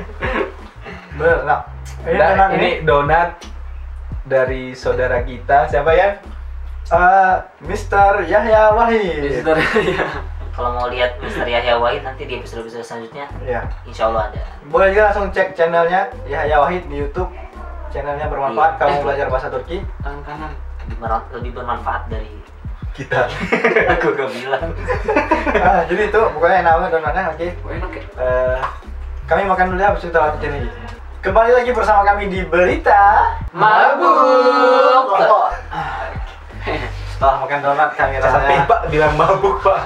[1.15, 1.39] bener.
[1.45, 1.61] Nah,
[2.07, 3.43] Nah, ini donat
[4.25, 5.69] dari saudara kita.
[5.69, 6.17] Siapa ya?
[6.88, 8.25] Eh, Mr.
[8.25, 9.22] Yahya Wahid.
[9.25, 10.07] Mister, ya.
[10.51, 13.61] Kalau mau lihat Mister Yahya Wahid nanti di episode-episode selanjutnya, Iya.
[13.85, 14.40] insya Allah ada.
[14.66, 17.29] Boleh juga langsung cek channelnya Yahya Wahid di YouTube.
[17.88, 18.81] Channelnya bermanfaat Iya.
[18.81, 19.03] kamu Eh.
[19.03, 19.79] belajar bahasa Turki.
[20.01, 20.53] Tangan kanan.
[21.33, 22.31] Lebih, bermanfaat dari
[22.94, 23.29] Kita.
[23.92, 24.72] aku gak bilang.
[25.57, 27.49] Ah, jadi itu pokoknya namanya donatnya oke.
[27.49, 28.03] Enak ya.
[28.16, 28.59] Eh,
[29.25, 30.68] kami makan dulu ya, habis itu kita lanjutin lagi.
[31.20, 33.03] Kembali lagi bersama kami di Berita
[33.53, 35.12] Mabuk.
[35.16, 35.49] Rokok.
[37.07, 39.79] Setelah makan donat kami Capek rasanya pak bilang mabuk pak.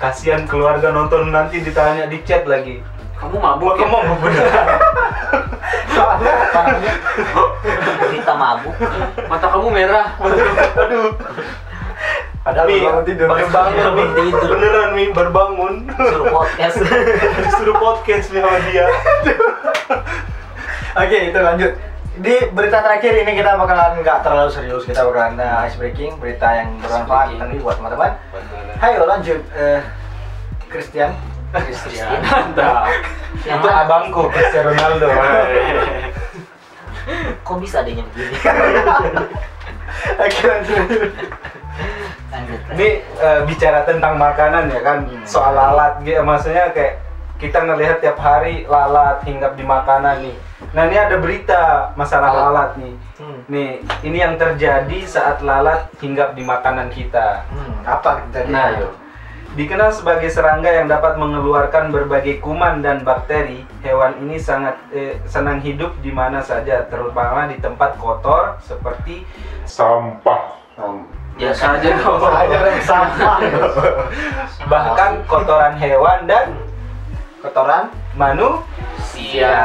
[0.00, 2.80] Kasihan keluarga nonton nanti ditanya di chat lagi.
[3.20, 4.00] Kamu mabuk Kamu ya?
[4.00, 4.66] mabuk beneran?
[5.94, 6.92] soalnya tangannya
[8.00, 8.74] Berita mabuk.
[9.28, 10.06] Mata kamu merah.
[10.16, 11.12] Aduh.
[12.40, 13.28] padahal Mi, tidur.
[13.28, 14.48] baru bangun tidur.
[14.56, 15.74] Beneran Mi, baru bangun.
[15.92, 16.76] Suruh podcast.
[17.44, 18.86] Disuruh podcast nih sama dia.
[20.96, 21.72] Oke, itu lanjut.
[22.18, 26.58] Di berita terakhir ini kita bakalan nggak terlalu serius, kita bakalan uh, ice breaking, berita
[26.58, 28.18] yang bermanfaat nanti buat teman-teman.
[28.82, 29.78] Hayo lanjut, eh
[30.66, 31.14] Christian.
[31.54, 32.18] Christian.
[32.26, 32.90] Mantap.
[33.46, 35.06] Itu abangku, Cristiano Ronaldo.
[37.46, 38.34] Kok bisa adanya begini?
[40.26, 40.82] Oke lanjut.
[42.74, 47.09] Ini eh, bicara tentang makanan ya kan, soal lalat gitu, maksudnya kayak
[47.40, 50.36] kita ngelihat tiap hari lalat hinggap di makanan nih.
[50.76, 52.94] Nah ini ada berita masalah lalat nih.
[53.16, 53.40] Hmm.
[53.48, 53.70] Nih,
[54.04, 57.48] ini yang terjadi saat lalat hinggap di makanan kita.
[57.48, 58.52] Hmm, apa jadi?
[58.52, 58.68] Nah,
[59.56, 65.64] dikenal sebagai serangga yang dapat mengeluarkan berbagai kuman dan bakteri, hewan ini sangat eh, senang
[65.64, 69.24] hidup di mana saja, terutama di tempat kotor seperti
[69.64, 70.60] sampah
[71.40, 72.20] Biasa aja dong.
[72.88, 73.36] Sampah.
[74.68, 76.52] bahkan kotoran hewan dan
[77.40, 77.88] Kotoran.
[78.12, 79.48] manusia.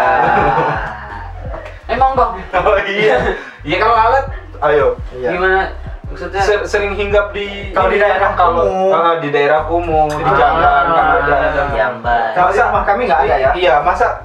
[1.86, 3.18] Emang bang, Oh iya,
[3.62, 4.26] iya kalau lalat,
[4.64, 4.88] ayo.
[5.14, 5.30] Iya.
[5.32, 5.70] gimana?
[6.06, 8.90] Maksudnya Ser- sering hinggap di Kalau di daerah kalau kumuh.
[8.90, 11.38] ah, di daerah kumuh, di Ah, kan ada.
[11.70, 12.30] Jamban.
[12.34, 13.50] Kalau rumah kami nggak ada ya.
[13.54, 14.24] Iya, masa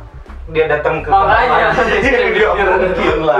[0.48, 1.66] dia datang ke Makanya.
[2.04, 3.38] Tidak mungkin lah.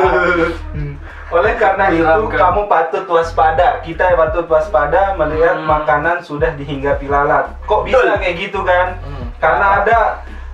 [1.31, 3.79] Oleh karena itu kamu patut waspada.
[3.81, 5.70] Kita patut waspada melihat Hmm.
[5.70, 7.55] makanan sudah dihinggapi lalat.
[7.64, 8.18] Kok bisa Betul.
[8.18, 8.99] kayak gitu kan?
[9.01, 9.30] Hmm.
[9.40, 9.98] Karena ada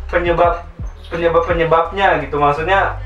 [0.06, 0.64] penyebab
[1.10, 2.38] penyebab penyebabnya gitu.
[2.38, 3.02] Maksudnya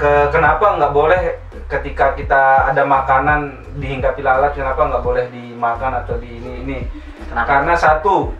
[0.00, 1.20] ke kenapa nggak boleh
[1.68, 6.78] ketika kita ada makanan dihinggapi lalat kenapa nggak boleh dimakan atau di ini ini
[7.28, 7.46] Kenapa?
[7.46, 8.32] karena satu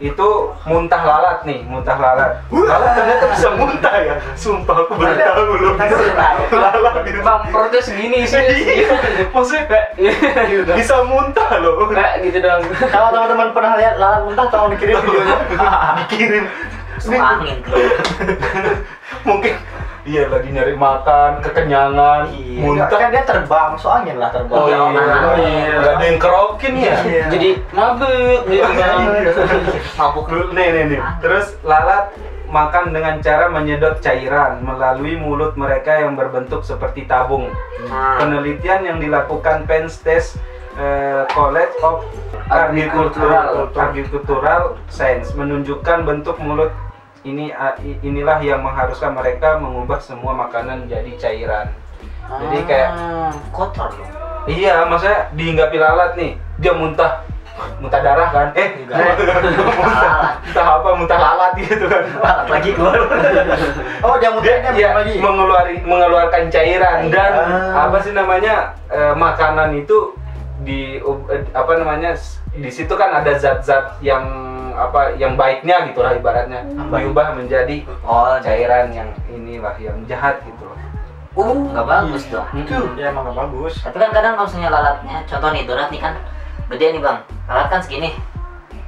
[0.00, 0.28] itu
[0.64, 2.40] muntah lalat nih muntah lalat.
[2.48, 4.14] Lalat ternyata bisa muntah ya.
[4.32, 5.74] Sumpah aku baru tahu loh.
[6.50, 8.40] Lalat bisa bang protes gini sih.
[8.40, 8.96] Iya,
[9.28, 9.68] maksudnya
[10.00, 10.72] Iya.
[10.72, 11.84] bisa muntah loh.
[11.92, 12.64] Kayak gitu dong.
[12.88, 15.36] Kalau teman-teman pernah lihat lalat muntah, tolong dikirim videonya.
[16.08, 16.44] dikirim.
[17.12, 17.58] Angin.
[19.22, 19.54] Mungkin
[20.02, 22.88] iya lagi nyari makan kekenyangan Iya, muntah.
[22.90, 24.56] kan dia terbang, so angin lah terbang.
[24.56, 24.88] oh iya, Oh,
[25.36, 25.74] iya.
[25.76, 26.96] nggak ada yang kerokin ya?
[27.02, 27.24] Iya.
[27.28, 28.96] Jadi mabuk gitu kan.
[29.98, 31.00] Mabuk Dulu- nih nih nih.
[31.18, 32.12] Terus lalat
[32.46, 37.46] makan dengan cara menyedot cairan melalui mulut mereka yang berbentuk seperti tabung.
[37.86, 40.34] Nah, penelitian yang dilakukan Penn State
[40.74, 42.02] eh, College of
[42.50, 43.70] Agricultural.
[43.70, 46.74] Agricultural Science menunjukkan bentuk mulut
[47.22, 51.68] ini ah, inilah yang mengharuskan mereka mengubah semua makanan jadi cairan.
[52.30, 53.32] Jadi kayak Ah.
[53.50, 54.12] kotor dong.
[54.46, 57.20] iya, maksudnya dihinggapi lalat nih, dia muntah
[57.76, 58.48] muntah darah kan?
[58.56, 59.20] Eh, muntah,
[60.40, 60.88] muntah apa?
[60.96, 62.02] Muntah lalat gitu kan.
[62.16, 62.96] Lalat lagi keluar.
[64.00, 65.20] Oh, dia Dia, mudahnya dia lagi.
[65.20, 67.84] mengeluari, mengeluarkan cairan dan Ah.
[67.84, 70.16] apa sih namanya eh, makanan itu
[70.60, 72.16] di eh, apa namanya
[72.50, 74.24] di situ kan ada zat-zat yang
[74.74, 80.66] apa yang baiknya gitu lah ibaratnya diubah menjadi Oh, cairan yang inilah yang jahat gitu
[80.66, 80.76] loh.
[81.38, 82.46] Uh, nggak bagus dong.
[82.52, 83.78] Itu ya emang gak bagus.
[83.86, 86.12] Tapi kan kadang kalau misalnya lalatnya, contoh nih donat nih kan
[86.68, 87.18] gede nih bang.
[87.46, 88.10] Lalat kan segini.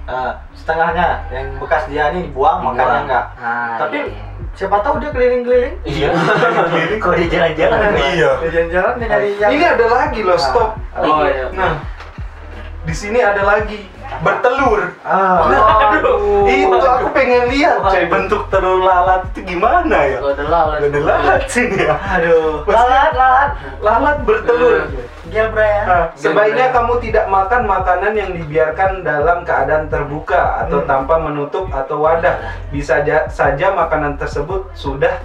[0.03, 3.07] Eh, setengahnya yang bekas dia nih dibuang, Dibuang.
[3.07, 3.25] enggak.
[3.39, 4.27] Ah, Tapi iya.
[4.59, 5.75] siapa tahu dia keliling-keliling.
[5.87, 6.11] Iya.
[7.07, 7.79] Kok dia jalan-jalan?
[7.95, 8.31] Iya.
[8.43, 10.75] Dia jalan-jalan dia nyari yang Ini ada lagi loh, stop.
[10.99, 11.47] Oh iya.
[11.55, 11.79] Nah,
[12.83, 13.87] di sini ada lagi
[14.21, 14.81] bertelur.
[15.01, 15.97] Ah.
[15.97, 20.19] Aduh, itu aku pengen lihat coy bentuk telur lalat itu gimana ya?
[20.21, 20.79] Gak ada lalat.
[20.85, 21.97] Ada lalat sini ya.
[21.97, 22.69] Aduh.
[22.69, 23.51] Lalat, lalat.
[23.81, 24.93] Lalat bertelur.
[25.33, 25.85] Gel Brian.
[25.89, 32.05] Nah, sebaiknya kamu tidak makan makanan yang dibiarkan dalam keadaan terbuka atau tanpa menutup atau
[32.05, 32.37] wadah.
[32.69, 35.25] Bisa ja- saja makanan tersebut sudah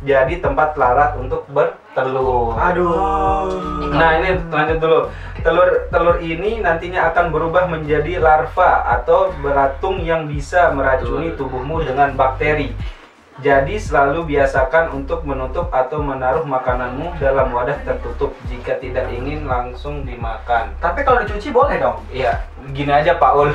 [0.00, 2.56] jadi tempat lalat untuk bertelur.
[2.56, 3.52] Aduh.
[3.92, 5.00] Nah ini lanjut dulu.
[5.40, 12.12] Telur telur ini nantinya akan berubah menjadi larva atau beratung yang bisa meracuni tubuhmu dengan
[12.12, 12.76] bakteri.
[13.40, 20.04] Jadi selalu biasakan untuk menutup atau menaruh makananmu dalam wadah tertutup jika tidak ingin langsung
[20.04, 20.76] dimakan.
[20.76, 22.04] Tapi kalau dicuci boleh dong.
[22.12, 22.36] Iya,
[22.76, 23.48] gini aja Pak Ul.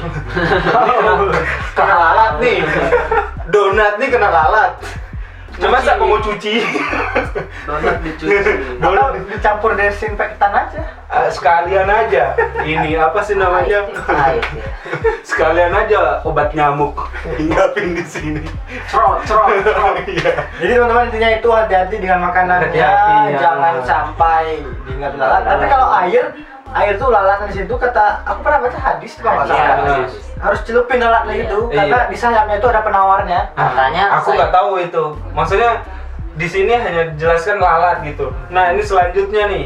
[1.77, 2.65] kena lalat nih.
[3.53, 4.73] Donat nih kena lalat.
[5.55, 6.59] Cuma saya mau cuci.
[7.65, 8.35] Donat dicuci.
[8.83, 10.81] Atau dicampur desinfektan aja.
[11.07, 12.35] Ah, sekalian aja.
[12.61, 13.87] Ini apa sih namanya?
[13.87, 14.41] Ya.
[15.29, 16.95] Sekalian aja obat nyamuk
[17.39, 18.43] hinggapin di sini.
[18.91, 19.95] Cerot, cerot, cerot.
[20.15, 20.31] Iya.
[20.61, 23.39] Jadi teman-teman intinya itu hati-hati dengan makanannya, Hati-hati, ya.
[23.41, 25.43] jangan sampai diingat lalat.
[25.43, 26.23] Tapi kalau air,
[26.75, 30.07] air tuh lalat di situ kata aku pernah baca hadis tuh kalau nggak Iya, salah.
[30.35, 31.45] Harus celupin lalatnya Iya.
[31.45, 31.77] itu Iya.
[31.79, 33.39] karena di sayapnya itu ada penawarnya.
[33.55, 35.03] Makanya aku saya- nggak tahu itu.
[35.31, 35.71] Maksudnya
[36.35, 38.27] di sini hanya dijelaskan lalat gitu.
[38.49, 39.65] Nah ini selanjutnya nih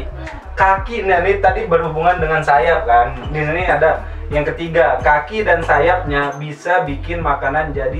[0.54, 1.02] kaki.
[1.02, 3.18] Nah ini tadi berhubungan dengan sayap kan.
[3.28, 7.98] Di sini ada yang ketiga kaki dan sayapnya bisa bikin makanan jadi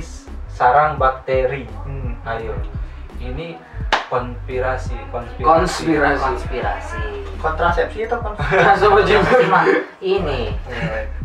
[0.48, 1.66] sarang bakteri.
[1.82, 2.14] Hmm.
[2.22, 2.54] Ayo,
[3.20, 3.46] ini
[4.08, 5.44] konspirasi, konspirasi.
[5.44, 6.20] Konspirasi.
[6.20, 7.02] konspirasi.
[7.36, 8.84] Kontrasepsi itu konspirasi.
[9.44, 9.60] Cuma
[10.00, 10.56] ini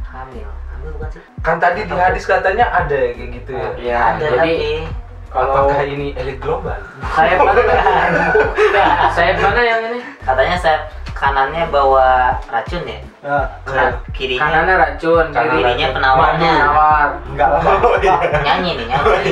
[0.06, 0.48] hamil.
[0.70, 1.22] Hamil bukan sih?
[1.42, 3.70] Kan tadi di hadis katanya ada kayak gitu ya.
[3.80, 4.54] Ya, Ada jadi tapi
[5.32, 6.80] kalau Apakah ini elit global?
[7.12, 7.64] sayap mana?
[9.12, 10.00] sayap mana yang ini?
[10.22, 10.78] katanya saya
[11.12, 13.00] kanannya bawa racun ya.
[13.20, 16.52] Nah, Kan kirinya Kanannya racun, kirinya penawarnya.
[16.54, 17.10] penawar.
[17.26, 17.62] enggak lah.
[17.66, 18.16] Oh, iya.
[18.42, 19.32] Nyanyi nih nyanyi.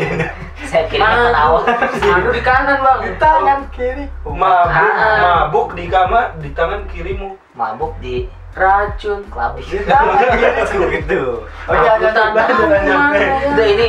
[0.65, 1.63] Saya penawar.
[1.93, 2.99] Madu di kanan bang.
[3.01, 4.05] Di tangan kiri.
[4.23, 5.19] Mabuk, Ah.
[5.19, 7.35] mabuk di kamar di tangan kirimu.
[7.53, 9.25] Mabuk di Racun.
[9.27, 9.65] kelabih.
[9.65, 11.41] Di tangan kiri gitu.
[11.65, 13.33] Oke, mana ya.
[13.49, 13.85] Udah ini?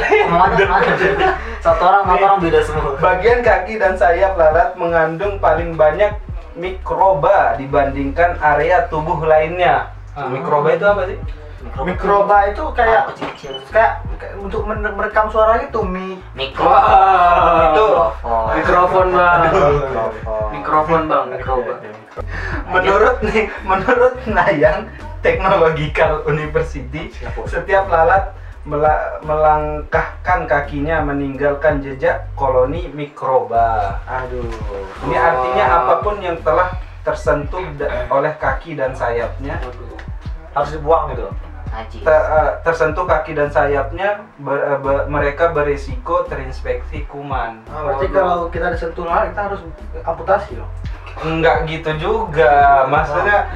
[1.61, 2.93] Satu orang satu orang beda semua.
[2.97, 6.13] Bagian kaki dan sayap lalat mengandung paling banyak
[6.55, 9.91] mikroba dibandingkan area tubuh lainnya.
[10.15, 11.19] Nah, mikroba itu apa sih?
[11.85, 13.55] Mikroba itu kayak kecil-kecil.
[13.73, 16.69] kayak kayak untuk merekam suara itu mi Mikro.
[16.69, 18.53] Wah, itu Mikrofon.
[18.55, 19.41] mikrofon bang.
[20.53, 21.03] Mikrofon.
[21.09, 21.73] Bang, mikroba.
[22.71, 24.87] Menurut nih, menurut Nayang
[25.25, 27.11] Technological University,
[27.49, 33.99] setiap lalat mela- melangkahkan kakinya meninggalkan jejak koloni mikroba.
[34.05, 34.47] Aduh.
[35.05, 39.61] Ini artinya apa pun yang telah tersentuh da- oleh kaki dan sayapnya
[40.55, 41.27] Harus dibuang gitu.
[41.75, 47.59] Eh, tersentuh kaki dan sayapnya ber- eh, be- mereka berisiko terinfeksi kuman.
[47.65, 49.61] Nah, berarti kalau kita disentuh lalat kita harus
[50.01, 50.71] amputasi loh.
[51.21, 52.55] Enggak gitu juga,
[52.87, 53.51] maksudnya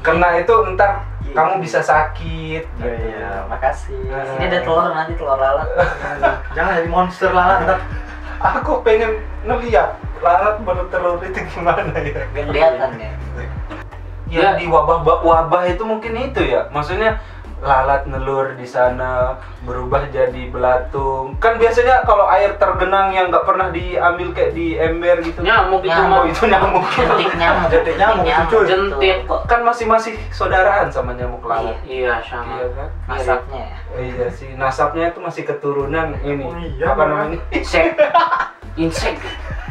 [0.00, 2.64] kena itu ntar kamu bisa sakit.
[2.64, 2.88] gitu.
[2.88, 4.00] Iya, makasih.
[4.38, 5.68] Ini ada telur nanti telur lalat.
[6.56, 7.78] Jangan jadi monster lalat ntar.
[8.42, 12.24] Aku pengen ngeliat lalat bertelur itu gimana ya?
[12.26, 13.12] Gak kelihatan ya.
[14.26, 14.50] Ya Ya.
[14.56, 17.20] di wabah wabah itu mungkin itu ya, maksudnya
[17.62, 23.70] lalat nelur di sana berubah jadi belatung kan biasanya kalau air tergenang yang nggak pernah
[23.70, 26.22] diambil kayak di ember gitu Nyamuk itu Nyamuk.
[26.26, 28.64] itu nyamuk jentik nyamuk Jentik nyamuk, cuy.
[28.66, 29.16] Jentik.
[29.24, 32.50] kok kan masih masih saudaraan sama nyamuk lalat Iya sama.
[32.52, 37.38] iya kan nasabnya ya iya sih nasabnya itu masih keturunan ini Oh iya, apa namanya
[37.48, 37.94] Insek.
[38.74, 39.20] Insek.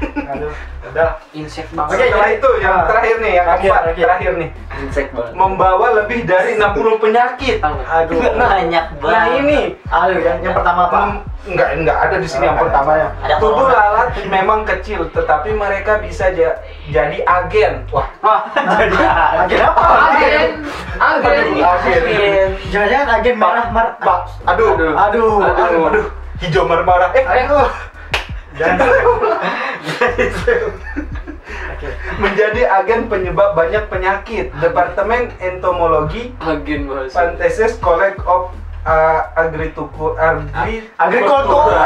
[0.01, 0.51] Aduh,
[0.83, 1.09] udah.
[1.31, 1.95] Insek Oke, banget.
[2.03, 2.85] setelah jadi- itu yang Ah.
[2.85, 4.03] terakhir nih yang Terakhir, keempat terakhir.
[4.03, 4.49] terakhir nih
[4.81, 8.19] insek banget membawa lebih dari 60 penyakit Aduh.
[8.41, 10.99] banyak banget nah ini Aduh, yang, yang pertama apa?
[11.41, 13.07] Enggak enggak ada di sini Oh, yang enggak pertama ya.
[13.19, 13.73] Ada Tubuh corona.
[13.75, 17.73] lalat memang kecil, tetapi mereka bisa ja- jadi agen.
[17.89, 19.81] Wah, Wah, Jadi agen apa?
[20.07, 20.49] agen.
[21.01, 21.45] Agen.
[21.57, 22.49] agen.
[22.69, 23.93] Jangan-jangan agen merah merah.
[23.97, 24.93] Pak, aduh, Aduh.
[24.93, 26.05] Aduh, aduh, aduh,
[26.37, 27.09] hijau marmara.
[27.11, 27.65] Eh, Aduh.
[31.71, 31.87] Oke.
[32.21, 34.53] menjadi agen penyebab banyak penyakit.
[34.61, 37.33] Departemen Entomologi Agen bahasa.
[37.33, 38.53] Pantesis College of
[38.85, 41.85] uh, Agrituku Agri Agrikultura.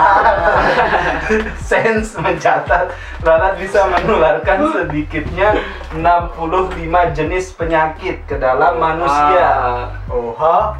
[1.67, 2.91] Sains mencatat
[3.23, 5.63] lalat bisa menularkan sedikitnya
[5.95, 9.83] 65 jenis penyakit ke dalam manusia Ah.
[10.11, 10.75] Oh, ha?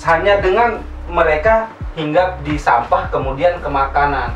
[0.00, 0.80] hanya dengan
[1.12, 4.32] mereka hinggap di sampah kemudian ke makanan.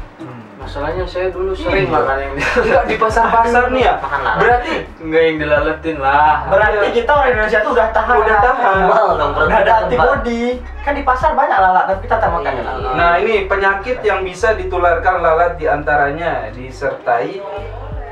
[0.65, 1.93] Masalahnya saya dulu sering Iya.
[1.93, 3.95] makan yang Enggak di pasar-pasar nih ya.
[4.01, 4.39] Makan lalat.
[4.41, 6.35] Berarti enggak yang dilaletin lah.
[6.49, 8.17] Berarti kita orang Indonesia tuh udah tahan.
[8.17, 8.77] Udah tahan.
[9.15, 10.45] Dong Udah ada antibody.
[10.81, 12.63] Kan di pasar banyak lalat, tapi kita tak makan Iya.
[12.65, 12.93] lalat.
[12.95, 17.45] Nah ini penyakit yang bisa ditularkan lalat di antaranya disertai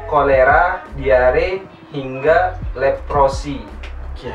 [0.07, 2.39] kolera, diare, hingga
[2.77, 3.65] leprosi.
[4.13, 4.29] Oke.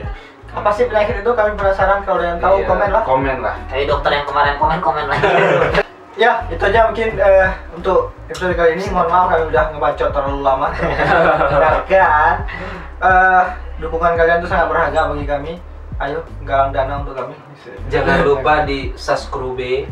[0.49, 1.31] Apa sih penyakit itu?
[1.31, 3.03] Kami penasaran kalau ada yang tahu Iya, komen lah.
[3.03, 3.55] Komen lah.
[3.69, 5.21] Ayo dokter yang kemarin komen komen lagi
[6.17, 8.89] Ya, itu aja mungkin eh, untuk episode kali ini.
[8.89, 10.67] Mohon maaf kami udah ngebacot terlalu lama.
[11.91, 12.35] Kan?
[12.97, 13.43] Eh,
[13.77, 15.53] dukungan kalian tuh sangat berharga bagi kami.
[15.97, 17.37] Ayo, galang dana untuk kami.
[17.93, 19.85] Jangan lupa di subscribe.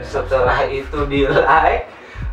[0.00, 1.84] Setelah itu di like,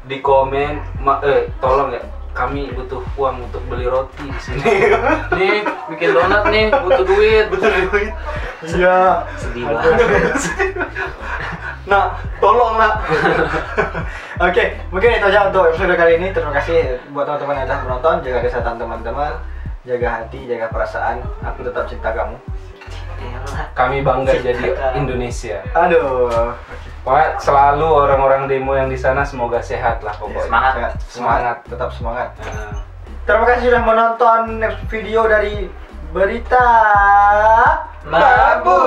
[0.08, 0.80] di komen.
[1.04, 2.04] Ma- eh, tolong ya.
[2.36, 4.92] Kami butuh uang untuk beli roti di sini.
[5.40, 7.48] Nih, bikin donat nih, butuh duit.
[7.48, 8.12] Butuh duit.
[8.66, 9.24] Iya.
[9.40, 10.36] sedih banget
[11.86, 13.06] Nah, tolong nak.
[14.50, 16.34] Oke, mungkin itu aja untuk episode kali ini.
[16.34, 18.16] Terima kasih buat teman-teman yang sudah menonton.
[18.26, 19.32] Jaga kesehatan teman-teman,
[19.86, 21.22] jaga hati, jaga perasaan.
[21.46, 22.36] Aku tetap cinta kamu.
[23.78, 25.62] Kami bangga jadi Indonesia.
[25.78, 26.52] Aduh.
[27.06, 30.50] Pokoknya selalu orang-orang demo yang di sana semoga sehat lah pokoknya.
[30.50, 30.74] Semangat.
[30.74, 31.56] Semangat, Semangat.
[31.70, 32.30] tetap semangat.
[32.42, 32.82] Nah,
[33.26, 34.40] Terima kasih sudah menonton
[34.90, 35.70] video dari
[36.10, 36.66] berita
[38.06, 38.86] Mabuk.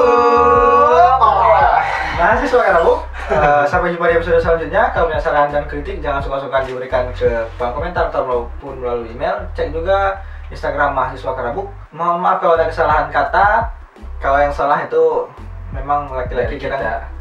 [2.19, 2.95] Mahasiswa kan Bu?
[3.29, 4.91] Eh, sampai jumpa di episode selanjutnya.
[4.91, 9.47] Kalau punya saran dan kritik jangan suka-suka diberikan ke kolom komentar atau maupun melalui email.
[9.55, 10.19] Cek juga
[10.51, 11.71] Instagram mahasiswa Karabuk.
[11.95, 13.75] Mohon maaf kalau ada kesalahan kata.
[14.19, 15.27] Kalau yang salah itu
[15.71, 16.75] memang laki-laki kita.
[16.75, 17.18] kita.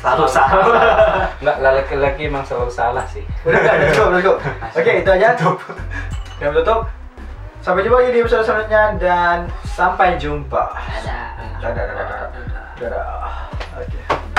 [0.00, 0.64] Selalu salah
[1.44, 3.24] Enggak, laki-laki emang selalu salah sih.
[3.44, 4.32] Udah, udah, go, let's go.
[4.80, 5.36] Oke, itu aja.
[6.40, 6.88] Dan tutup.
[7.60, 10.72] Sampai jumpa lagi di episode selanjutnya dan sampai jumpa.
[10.72, 12.64] ada Dadah, dadah, dadah.
[12.80, 14.29] Dadah.